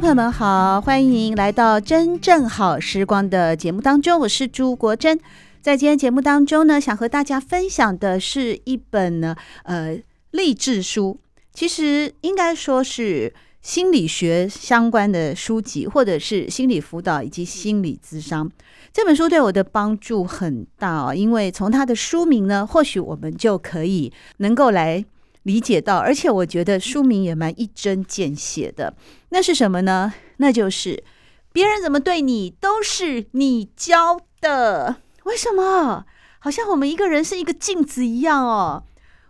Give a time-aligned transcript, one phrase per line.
[0.00, 5.18] 朋友们好，欢迎来到《真正好时光》的节目当中，我是朱国珍。
[5.62, 9.98] 在今天节目当中呢，想和大家分享的是一本呢，呃，
[10.32, 11.18] 励志书。
[11.54, 18.50] 其实应该说是心理学相关的书籍，或者是心理辅导以及心理咨商。
[18.92, 25.02] 这本书对我的帮助很大哦，因为从它的书名呢，或许我们就可以能够来
[25.46, 28.96] 理解到，而且我觉得书名也蛮一针见血的。
[29.28, 30.12] 那是什么呢？
[30.38, 31.04] 那就是
[31.52, 34.96] 别人怎么对你，都是你教的。
[35.22, 36.04] 为什么？
[36.40, 38.82] 好像我们一个人是一个镜子一样哦。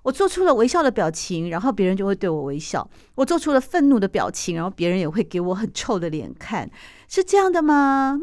[0.05, 6.70] 我做出了微笑的表情，然后别人就会对我微笑；我做出了愤怒的表情，然后别人也会给我很臭的脸看，
[7.08, 8.19] 是这样的吗？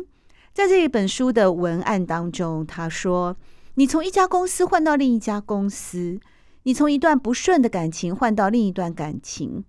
[0.52, 3.38] 在这一本书的文案当中，他说
[3.75, 6.19] ：“你从一家公司换到另一家公司，
[6.64, 9.64] 你从一段不顺的感情换到另一段感情，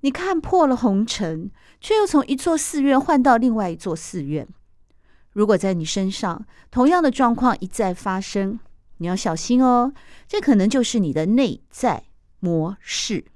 [0.00, 1.50] 你看破了红尘，
[1.80, 4.48] 却又从一座寺院换到另外一座寺院。
[5.32, 8.58] 如果在你身上同样的状况一再发生，”
[9.00, 9.92] 你要小心哦，
[10.26, 12.04] 这可能就是你的内在
[12.40, 13.26] 模式。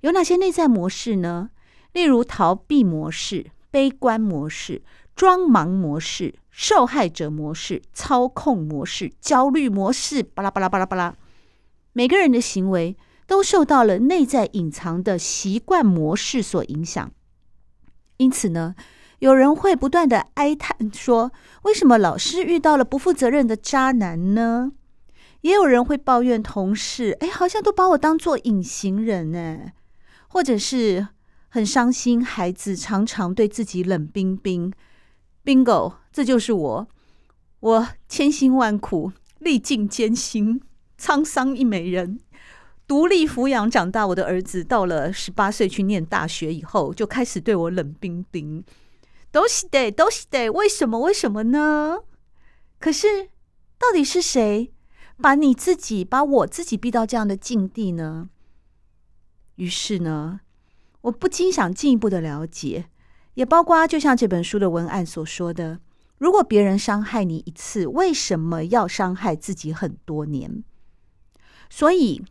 [0.00, 1.48] 有哪些内在模式呢？
[1.92, 4.82] 例如逃避模式、悲观模式、
[5.16, 11.14] 装忙模式、受害者模式、操控模式、焦虑模式，巴拉巴拉巴拉巴拉。
[11.92, 17.12] 每个人的行为都受到了内在隐藏的习惯模式所影响，
[18.16, 18.74] 因此呢，
[19.20, 21.32] 有人会不断的哀叹说
[21.64, 24.72] ：“为什么老是遇到了不负责任的渣男呢？”
[25.42, 29.72] 也有人会抱怨同事，哎，好像都把我当做隐形人呢，
[30.28, 31.08] 或者是
[31.48, 34.72] 很伤心，孩子常常对自己冷冰冰。
[35.44, 36.88] Bingo，这就是我，
[37.58, 39.10] 我千辛万苦，
[39.40, 40.62] 历尽艰辛，
[41.02, 42.20] 沧桑一美人，
[42.86, 48.62] 独立抚养长大我的儿子，到了十八岁去念大学以后，就开始对我冷冰冰。
[49.32, 51.00] 都是的，都是的，为什么？
[51.00, 51.98] 为什么呢？
[52.78, 53.30] 可是，
[53.80, 54.72] 到底是谁？
[55.20, 58.28] 把你自己，把我自己逼到这样的境地呢？
[59.56, 60.38] 于是呢，
[61.00, 62.84] 我不禁想进一步的了解，
[63.34, 65.80] 也包括就像这本书的文案所说的：
[66.18, 70.62] 如果别人伤害你一次，为什么要伤害自己很多年？
[71.74, 72.22] 所以，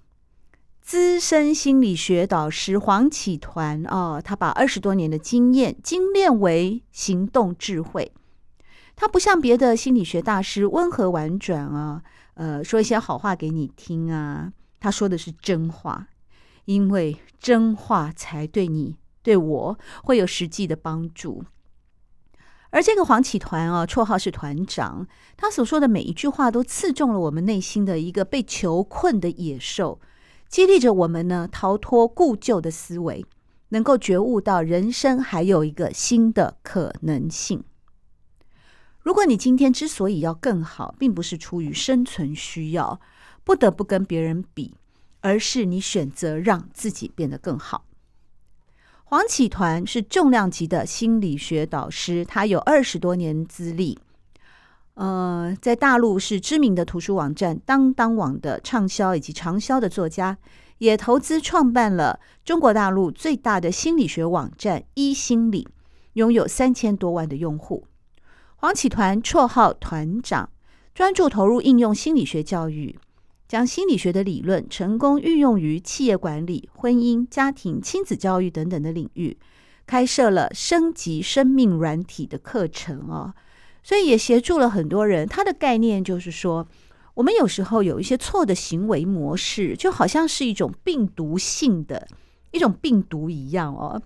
[0.81, 8.11] 资深心理学导师黄启团啊、哦，他把二十多年的经验精炼为行动智慧。
[8.95, 12.03] 他不像别的心理学大师温和婉转啊。
[12.35, 14.53] 呃，说一些好话给你听啊！
[14.79, 16.07] 他说的是真话，
[16.65, 21.43] 因为真话才对你、对我会有实际的帮助。
[22.71, 25.05] 而这个黄启团啊，绰号是团长，
[25.37, 29.99] 他所说的每一句话都刺中了我们内心的一个被囚困的野兽，
[30.47, 33.25] 激励着我们呢，逃脱固旧的思维，
[33.69, 37.63] 能够觉悟到人生还有一个新的可能性。
[39.01, 43.01] 如果你今天之所以要更好，并不是出于生存需要，
[43.43, 44.75] 不得不跟别人比，
[45.19, 47.83] 而是你选择让自己变得更好。
[49.11, 53.99] 黄启团是重量级的心理学导师，他有二十多年资历，
[54.93, 60.37] 呃，在大陆是知名的图书网站当当网的畅销以及长销的作家，
[60.77, 65.67] 也投资创办了中国大陆最大的心理学网站一心理，
[66.13, 67.85] 拥有三千多万的用户。
[68.55, 70.49] 黄启团绰号团长，
[70.95, 72.97] 专注投入应用心理学教育，
[73.51, 79.37] 将心理学的理论成功运用于企业管理、婚姻、家庭、亲子教育等等的领域，
[79.85, 83.33] 开设了升级生命软体的课程哦，
[83.83, 85.27] 所以也协助了很多人。
[85.27, 86.65] 他的概念就是说，
[87.13, 92.07] 我们有时候有一些错的行为模式，就好像是一种病毒性的
[92.51, 94.01] 一种病毒一样哦，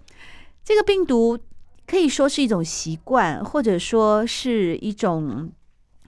[0.63, 1.37] 这个病毒。
[1.85, 5.51] 可以说是一种习惯，或者说是一种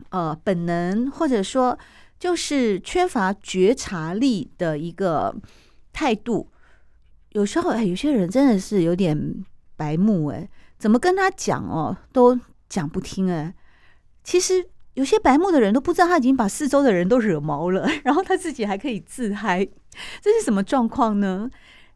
[0.10, 1.78] 呃本能，或者说
[2.20, 5.36] 就是缺乏觉察力的一个
[5.94, 6.50] 态度。
[7.32, 10.50] 有时候，哎，有些人真的是有点白目，哎，
[10.80, 13.54] 怎么跟他讲哦，都讲不听，哎。
[14.24, 19.64] 其实有些白目的人都不知道他已经把四周的人都惹毛了， 然后他自己还可以自嗨，
[20.22, 21.50] 这是什么状况呢？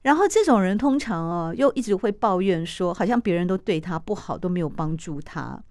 [0.03, 5.62] 然后这种人通常哦，又一直会抱怨说，好像别人都对他不好，都没有帮助他。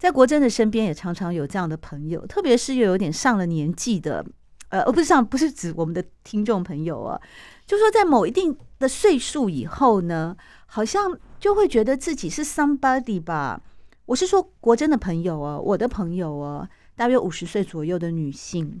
[0.00, 4.24] 在国珍的身边也常常有这样的朋友，特别是又有点上了年纪的，
[4.70, 7.20] 呃，而不是上，不是指我们的听众朋友啊，
[7.66, 13.60] 就说在某一定的岁数以后呢，好像就会觉得自己是 somebody 吧。
[14.06, 16.66] 我是说国珍的朋友啊，我的朋友啊，
[16.96, 18.80] 大约五十岁左右的女性。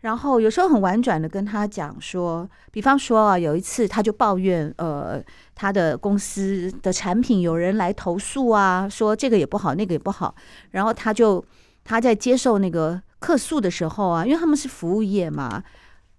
[0.00, 5.20] 然后有时候很婉转的跟他讲说，比方说啊，有一次他就抱怨，呃，
[5.56, 10.32] 他的公司的产品有人来投诉啊，说这个也不好，那个也不好。
[10.70, 11.44] 然后他就
[11.82, 15.60] 他在接受那个客诉的时候啊，因为他们是服务业嘛，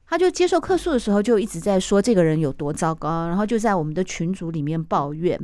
[0.06, 5.40] 他就接受客诉的时候就一直在说这个人有多糟糕，然后就在我们的群组里面抱怨。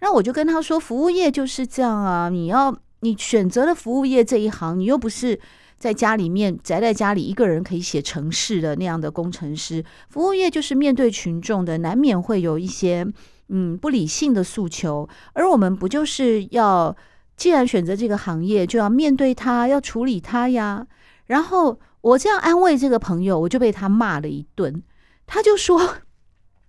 [0.00, 5.40] 然后我就跟他说，服务业就是这样啊，你要你选择了服务业这一行，你又不是。
[5.80, 13.06] 在家里面宅在家里，一个人可以写程式的那样的工程师，服务业就是面对群众的，难免会有一些
[13.48, 16.94] 嗯不理性的诉求，而我们不就是要，
[17.34, 20.86] 既然选择这个行业，就要面对他，要处理他呀。
[21.26, 24.82] 然后我这样安慰这个朋友，我就被他骂了一顿，
[25.26, 25.96] 他就说。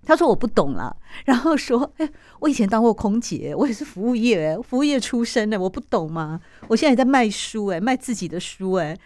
[0.04, 0.96] 他说我不懂了，
[1.26, 2.10] 然后说：“哎，
[2.40, 6.40] 我以前当过空姐，我也是服务业，服务业出身的，我不懂吗？
[6.68, 8.98] 我现在在卖书，哎，卖自己的书，哎，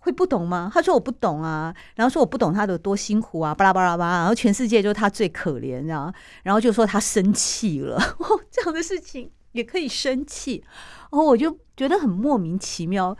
[0.00, 6.12] 会不懂吗？”他说我不懂啊，然后说我不懂他的多辛苦啊，巴拉巴拉巴拉，然后全世界就他最可怜，然后
[6.42, 7.98] 然后就说他生气了，
[8.50, 10.64] 这样的事情也可以生气，
[11.10, 13.16] 哦，我就觉得很莫名其妙。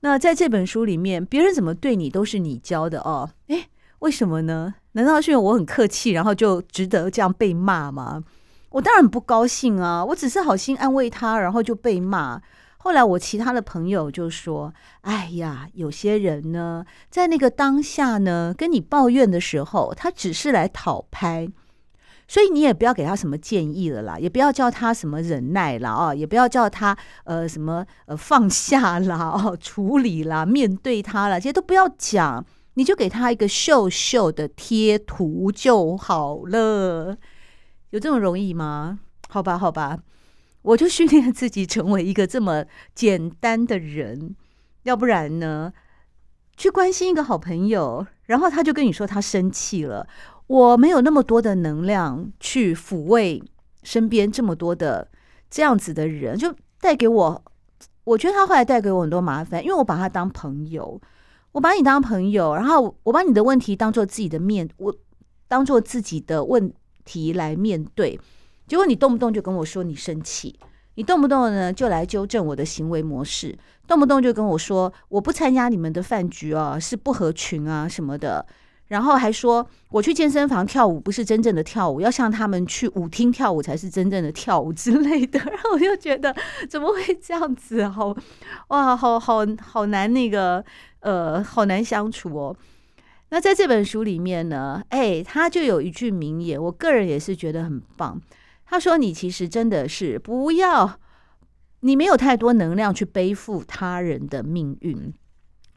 [0.00, 3.67] 那在这本书里面，别人怎么对你都是你教的哦，哎，
[4.00, 4.74] 为什么呢？
[4.92, 8.22] 难道是因为我很客气，然后就值得这样被骂吗？
[8.70, 10.04] 我当然不高兴啊！
[10.04, 12.40] 我只是好心安慰他，然后就被骂。
[12.78, 14.72] 后来我其他的朋友就说
[15.02, 21.48] ：“哎呀，有些人呢，在那个当下呢，跟你抱怨的时候，他只是来讨拍，
[22.28, 32.44] 所以你也不要给他什么建议了啦，也不要叫他什么忍耐啦，哦，也不要叫他呃什么呃放下啦，哦，处理啦，面对他了，这些都不要讲。”
[32.78, 37.18] 你就给他一个秀秀的贴图就好了，
[37.90, 39.00] 有这么容易吗？
[39.28, 39.98] 好吧，好吧，
[40.62, 42.64] 我就训练自己成为一个这么
[42.94, 44.36] 简单的人，
[44.84, 45.72] 要不然呢，
[46.56, 50.06] 去关心一个好朋友，然后他就跟你说他生气了，
[50.46, 53.42] 我没有那么多的能量去抚慰
[53.82, 55.08] 身边这么多的
[55.50, 57.44] 这样子的人，就带给我，
[58.04, 61.00] 我觉得他后来带给我很多麻烦，因为我把他当朋友。
[61.58, 64.94] 我把你当朋友，然后我把你的问题当做自己的面，我
[65.48, 66.72] 当做自己的问
[67.04, 68.16] 题来面对。
[68.68, 70.56] 结果你动不动就跟我说你生气，
[70.94, 73.58] 你动不动呢就来纠正我的行为模式，
[73.88, 78.46] 动不动就跟我说我不参加你们的饭局啊，是不合群啊什么的。
[78.86, 85.38] 然后还说我去健身房跳舞不是真正的跳舞，要像他们去舞厅跳舞才是真正的跳舞之类的。
[85.44, 86.34] 然后我就觉得
[86.70, 87.86] 怎么会这样子？
[87.88, 88.16] 好
[88.68, 90.64] 哇，好好好难那个。
[91.00, 92.56] 呃，好难相处哦。
[93.30, 98.20] 那在这本书里面呢，哎，他就有一句名言，我个人也是觉得很棒。
[98.66, 100.98] 他说：“你其实真的是不要，
[101.80, 105.12] 你没有太多能量去背负他人的命运。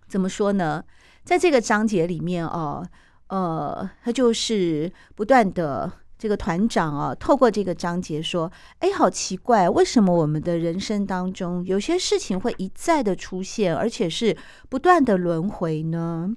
[0.08, 0.84] 怎么说呢？
[1.24, 2.86] 在这个章节里面哦，
[3.28, 14.38] 呃，他就是不断的。”这个团长啊，透过这个章节说：“哎，好奇怪，为什么我们的人生当中有些事情会一再的出现，而且是
[14.70, 16.36] 不断的轮回呢？”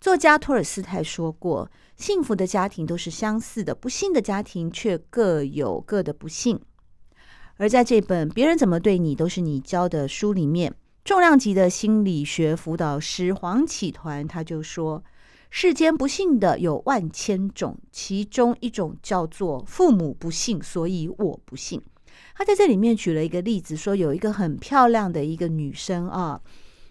[0.00, 6.58] 作家托尔斯泰说过：“幸福的家庭都是相似的，不幸的家庭却各有各的不幸。”
[7.58, 10.74] 而在这本《别人怎么对你都是你教的》书里面，
[11.04, 15.04] 重量级的心理学辅导师黄启团他就说。
[15.50, 21.82] 世间不幸的有万千种，其中一种叫做父母不幸，所以我不幸。
[22.34, 26.40] 他在这里面举了一个例子，说有一个很漂亮的一个女生啊，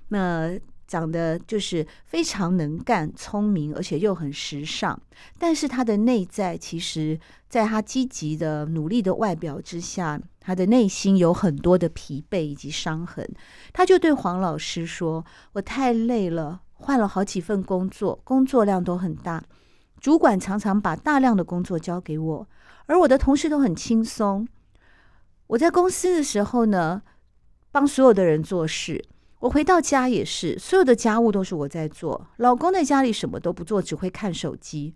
[0.09, 4.99] 那长得就是非常能干、聪明，而且又很时尚，
[5.37, 13.27] 但是她的内在其实，在她积极的努力的外表之下，她的内心有很多的疲惫以及伤痕。
[13.71, 19.43] 她就对黄老师说：“我太累了。”换了好几份工作，工作量都很大，
[19.99, 22.47] 主管常常把大量的工作交给我，
[22.85, 24.47] 而我的同事都很轻松。
[25.47, 27.01] 我在公司的时候呢，
[27.71, 29.03] 帮所有的人做事，
[29.39, 32.27] 我回到家也是，所有的家务都是我在做。
[32.37, 34.95] 老公在家里什么都不做，只会看手机。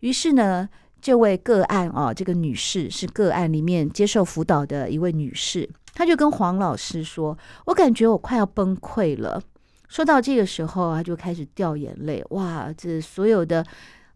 [0.00, 0.68] 于是呢，
[1.00, 5.68] 这位个案啊，这个女士是个案里面接受辅导的一位女士。
[5.92, 9.42] 她就跟黄老师说：“我感觉我快要崩溃了。”
[9.88, 12.24] 说到这个时候啊，就开始掉眼泪。
[12.30, 13.66] 哇，这所有的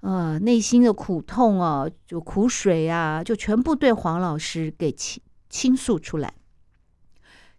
[0.01, 6.35] 呃内心的苦痛啊，就苦水啊，就全部对黄老师给倾倾诉出来。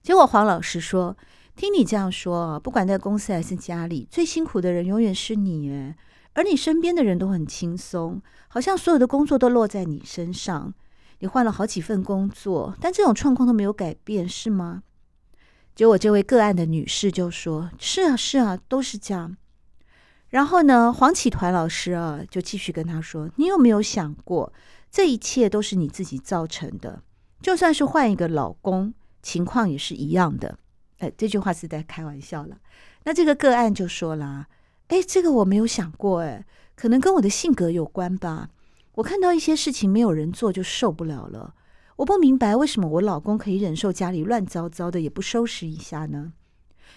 [0.02, 1.18] 结果黄老师说
[1.56, 5.96] ：“听你这样说啊，不管在公司还是家里，最辛苦的人永远是你诶，
[6.34, 10.74] 而你身边的人都很轻松，好像所有的工作都落在你身上。”
[11.20, 14.84] 你换了好几份工作，但这种状况都没有改变，是吗？
[15.76, 19.36] 结果这位个案的女士就说：“是啊，是啊，都是这样。”
[20.30, 24.54] 然后呢，黄启团老师啊，就继续跟她说：“你有没有想过，
[24.92, 27.02] 这一切都是你自己造成的？
[27.42, 30.58] 就算是换一个老公，情况也是一样的。”
[31.00, 32.58] 哎，这句话是在开玩笑了。
[33.04, 34.48] 那这个个案就说了
[34.90, 38.50] ：“哎，这个我没有想过，哎，可能跟我的性格有关吧。”
[38.96, 41.56] 我看到一些事情没有人做就受不了了，
[41.98, 46.34] 我不明白为什么我老公可以忍受家里乱糟糟的也不收拾一下呢？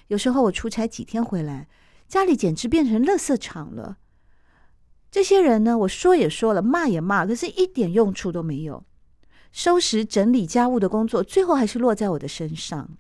[0.09, 1.69] 有时候我出差几天回来，
[2.09, 3.99] 家里简直变成垃圾场了。
[5.11, 8.85] 这些人呢，我说也说了，骂也骂，可是一点用处都没有。
[9.53, 12.97] 收拾整理家务的工作，最后还是落在我的身上。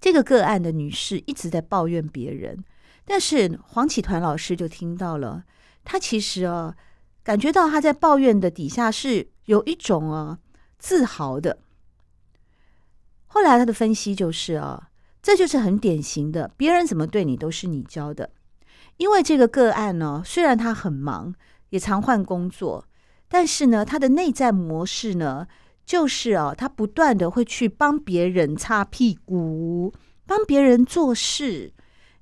[0.00, 2.64] 这个个案的女士一直在抱怨别人，
[3.04, 5.44] 但是黄启团老师就听到了，
[5.84, 6.76] 她其实啊。
[7.24, 10.40] 感觉到他在抱怨的底下是有一种啊
[10.82, 11.58] 自豪的。
[13.28, 14.90] 后来他的分析就是啊，
[15.22, 18.30] 这就是很典型的，别人怎么对你都是你教的。
[18.96, 21.32] 因为这个个案呢，虽然他很忙，
[21.70, 22.84] 也常换工作，
[23.28, 25.46] 但是呢，他的内在模式呢，
[25.86, 29.94] 就是啊，他不断的会去帮别人擦屁股，
[30.26, 31.72] 帮别人做事，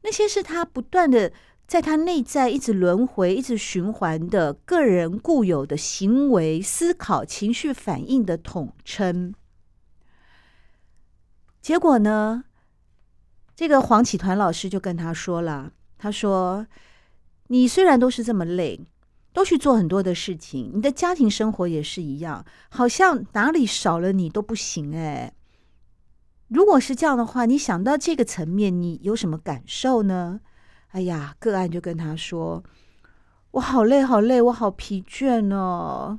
[0.02, 1.32] 那些是他不断的。
[1.70, 9.32] 在他内在一直轮回、一直循环的个人固有的行为、思考、情绪反应的统称。
[11.62, 12.42] 结果呢，
[13.54, 16.66] 这个黄启团老师就跟他说了：“他说，
[17.46, 18.80] 你虽然都是这么累，
[19.32, 24.96] 都去做很多的事情，你的家庭生活也是一样，好像哪里少了你都不行。
[24.96, 25.32] 哎，
[26.48, 30.40] 如果是这样的话，你想到这个层面，你有什么感受呢？”
[30.92, 32.64] 哎呀，个案就跟他说
[33.52, 36.18] ：“我好累，好累，我好疲倦哦。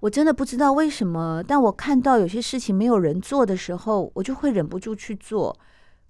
[0.00, 5.58] 我真的不知道为什么，但我看到有些事情没有人做的时候，我就会忍不住去做。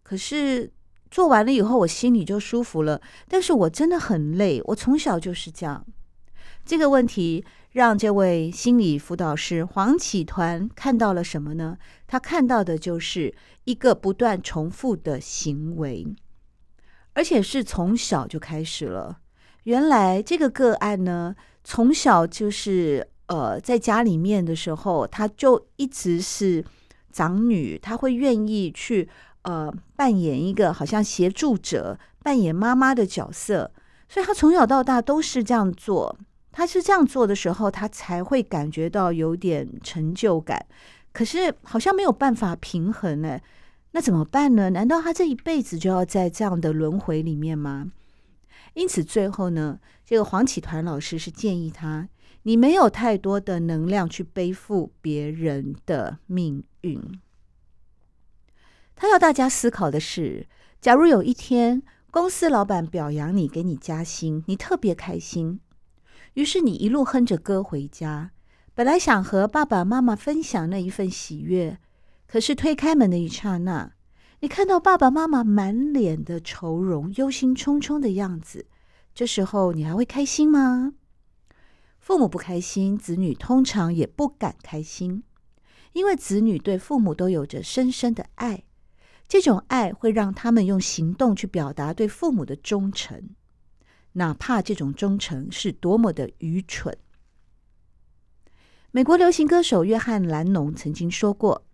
[0.03, 0.71] 可是
[1.11, 3.01] 做完了以后，我心里就舒服了。
[3.29, 5.87] 但是我真的很累，我从小就是这样。
[6.67, 11.79] 这个问题让这位心理辅导师黄启团看到了什么呢？
[12.07, 16.07] 他看到的就是一个不断重复的行为。”
[17.17, 19.21] 而且是从小就开始了。
[19.63, 26.63] 原来这个个案呢，从小就是呃，在家里面的时候，他就一直是
[27.11, 29.09] 长女，他会愿意去
[29.43, 33.73] 呃扮演一个好像协助者、扮演妈妈的角色，
[34.11, 36.19] 所以他从小到大都是这样做。
[36.53, 40.65] 他是这样做的时候，他才会感觉到有点成就感。
[41.13, 43.41] 可是好像没有办法平衡呢。
[43.97, 44.69] 那怎么办呢？
[44.69, 47.93] 难道他这一辈子就要在这样的轮回里面吗？
[48.75, 52.07] 因此，最后呢，这个黄启团老师是建议他：
[52.43, 57.01] 你没有太多的能量去背负别人的命运。
[58.95, 60.47] 他要大家思考的是：
[60.79, 65.59] 假如有一天公司老板表扬你，给你加薪，你特别开心，
[66.35, 68.33] 于是你一路哼着歌回家，
[68.75, 71.79] 本来想和爸爸妈妈分享那一份喜悦。
[72.27, 73.93] 可是推开门的一刹那，
[74.41, 78.67] 你看到爸爸妈妈满脸的愁容、忧心忡忡的样子，
[79.15, 80.95] 这时候你还会开心吗？
[81.99, 85.23] 父母不开心，子女通常也不敢开心，
[85.93, 88.65] 因为子女对父母都有着深深的爱，
[89.27, 93.31] 这种爱会让他们用行动去表达对父母的忠诚，
[94.13, 96.97] 哪怕这种忠诚是多么的愚蠢。
[98.91, 101.66] 美国流行歌手约翰·兰农曾经说过。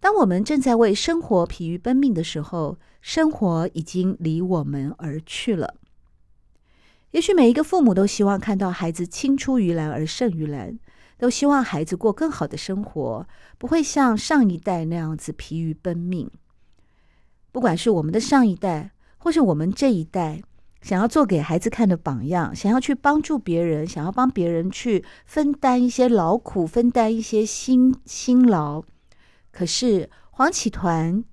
[0.00, 5.74] 当我们正在为生活疲于奔命的时候，生活已经离我们而去了。
[7.10, 10.78] 也许每一个父母都希望看到孩子青出于蓝而胜于蓝，
[11.16, 13.26] 都希望孩子过更好的生活，
[13.56, 16.30] 不会像上一代那样子疲于奔命。
[17.50, 20.42] 不管是我们的上一代，或是我们这一代，
[20.80, 28.84] 想要做给孩子看的榜样，想要去帮助别人，想要帮别人去分担一些劳苦，分担一些辛辛劳。
[29.50, 31.24] 可是黄启团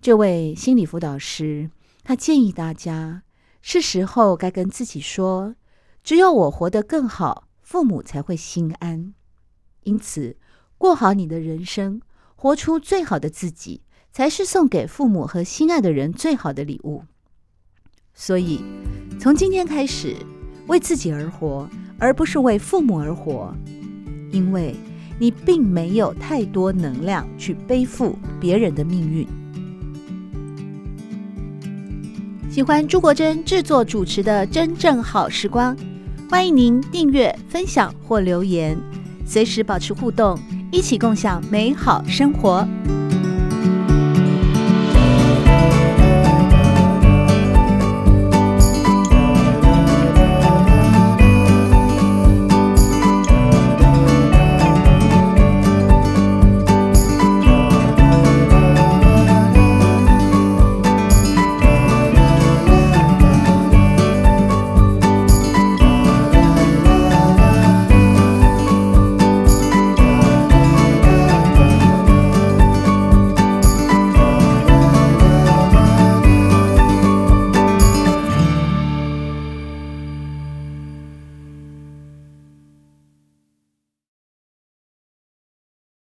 [0.00, 1.70] 这位心理辅导师，
[2.02, 3.22] 他建议大家
[3.60, 5.56] 是时候该跟自己说：
[6.02, 9.12] 只有我活得更好，父母才会心安。
[9.82, 10.36] 因此，
[10.78, 12.00] 过好你的人生，
[12.34, 13.82] 活出最好的自己，
[14.12, 17.04] 才是送给父母和心爱的人最好的礼物。
[18.14, 18.60] 所以，
[19.20, 20.16] 从今天开始，
[20.68, 21.68] 为自己而活，
[21.98, 23.54] 而不是为父母而活，
[24.32, 24.74] 因为
[25.18, 29.26] 你并没有太多能量去背负别人的命运。
[32.50, 35.76] 喜欢朱国珍制作主持的《真正好时光》，
[36.30, 38.78] 欢迎您订阅、分享或留言，
[39.26, 40.38] 随时保持互动，
[40.72, 42.66] 一起共享美好生活。